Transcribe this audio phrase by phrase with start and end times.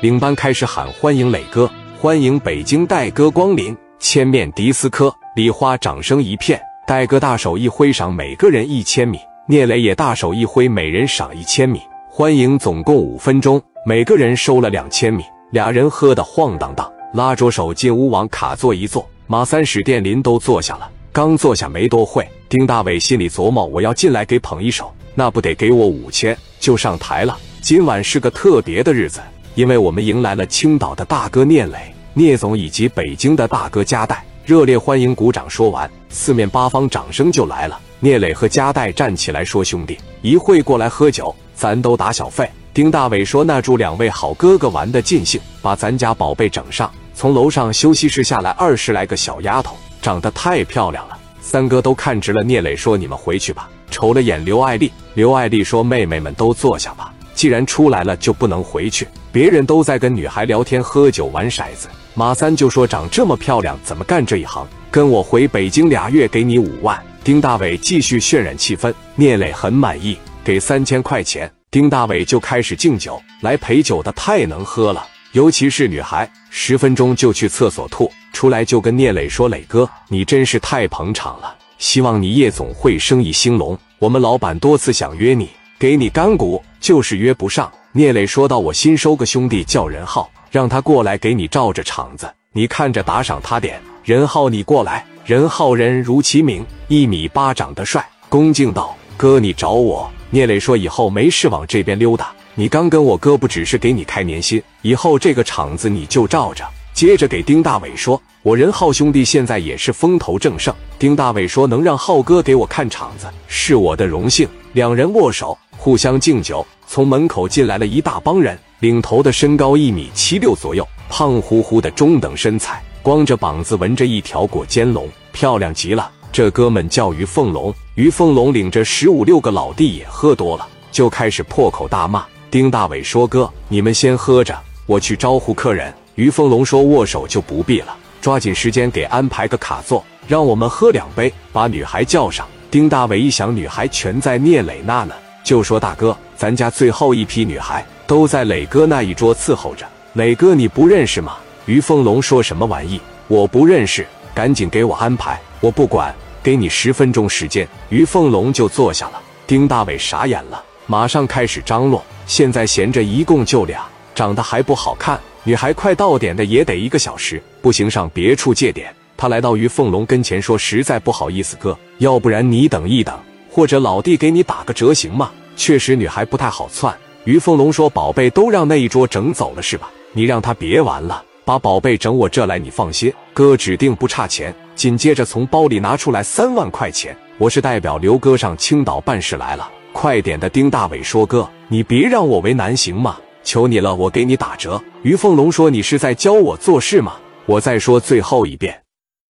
[0.00, 6.58] 领班开始喊欢迎磊哥，欢迎北京戴哥光临，千面迪斯科，礼花掌声一片。
[6.86, 9.18] 戴哥大手一挥，赏每个人一千米。
[9.46, 11.82] 聂磊也大手一挥，每人赏一千米。
[12.08, 15.22] 欢迎总共五分钟，每个人收了两千米。
[15.50, 19.06] 俩人喝得晃荡荡，拉着手进屋往卡座一坐。
[19.26, 27.36] 马三史殿林都坐下了，刚坐下没多会，丁大伟心里琢磨：我要进来给捧一手，那不得给我五千就上台了。
[27.60, 29.20] 今晚是个特别的日子，
[29.54, 35.14] 因为我们迎来了青岛的大哥聂磊、聂总以及北京的大哥加代，热烈欢迎！
[35.14, 35.48] 鼓掌。
[35.50, 37.78] 说完，四面八方掌声就来了。
[37.98, 52.42] 聂磊和加代站起来说：“兄弟，一会过来喝酒，咱都打小费。”丁大伟说：“那祝两位好哥哥玩的尽兴，把咱家宝贝整上。”从楼上休息室下来二十来个小丫头，长得太漂亮了，三哥都看直了。
[52.42, 59.06] 聂磊说：“你们回去吧。”瞅了眼刘爱丽，刘爱丽说：“妹妹们都坐下吧，既然出来了就不能回去。
[59.32, 64.66] 别人都在跟女孩聊天、喝酒、玩骰子。”马三就说：“长这么漂亮，怎么干这一行？
[64.90, 71.50] 跟我回北京俩月，给你五万。”丁大伟继续渲染气氛，聂磊很满意，给三千块钱。
[71.70, 83.78] 丁大伟就开始敬酒，来陪酒的太能喝了，尤其是女孩，十分钟就去厕所吐，出来就跟聂磊说：“磊哥，你真是太捧场了，希望你夜总会生意兴隆。
[83.98, 93.82] 我们老板多次想约你，给你干股，就是约不上。”聂磊说道：“我新收个兄弟叫任浩，让他过来给你罩着场子，你看着打赏他点。
[94.04, 98.08] 任浩，你过来。”任浩人如其名，一米八，长得帅。
[98.28, 102.32] 恭敬道：“哥，你找我？”聂磊说：“以后没事往这边溜达。
[102.54, 116.64] 你刚跟我哥不只是给你开年薪，以后这个场子你就罩着。”接着给丁大伟说：“我任浩兄弟现在也是风头正盛。”丁大伟说：“能让浩哥给我看场子，是我的荣幸。”两人握手，互相敬酒。
[116.92, 125.08] 从门口进来了一大帮人，领头的身高一米七六左右，胖乎乎的中等身材，光着膀子，纹着一条裹肩龙。
[125.30, 127.72] 漂亮极了，这哥们叫于凤龙。
[127.94, 132.24] 于凤龙领着十五六个老弟也喝多了，就开始破口大骂。
[132.50, 149.86] 丁大伟说：“哥，你们先喝着，我去招呼客人。”于凤龙说：“握手就不必了，抓紧时间给安排个卡座，让我们喝两杯，把女孩叫上。”丁大伟一想，女孩全在聂磊那呢，就说：“大哥，咱家最后一批女孩都在磊哥那一桌伺候着。
[150.14, 151.36] 磊哥你不认识吗？”
[151.66, 153.00] 于凤龙说什么玩意？
[153.28, 154.06] 我不认识。
[154.32, 157.66] 赶紧给我安排，我不管，给你十分钟时间。
[157.88, 159.20] 于凤龙就坐下了。
[159.44, 162.02] 丁大伟傻眼了，马上开始张罗。
[162.26, 163.84] 现在闲着一共就俩，
[164.14, 168.94] 长得还不好看，女孩快到点的也得一个小时，不行上别处借点。
[169.16, 173.18] 他来到于凤龙跟前说：“实在不好意思，哥，要不然你等一等，
[173.50, 176.96] 或者老弟给你打个折行吗？”确实女孩不太好窜。
[177.24, 179.90] 于凤龙说：“宝贝都让那一桌整走了是吧？
[180.12, 184.54] 你让他别玩了。”把宝贝整我这来，你放心，哥指定不差钱。
[184.76, 190.48] 紧接着从包里拿出来三万块钱，我是代表刘哥上青岛办事来了，快点的。
[190.48, 193.18] 丁大伟说：“哥，你别让我为难行吗？
[193.42, 197.16] 求你了，我给你打折。”于凤龙说：“你是在教我做事吗？”
[197.46, 198.80] 我再说最后一遍，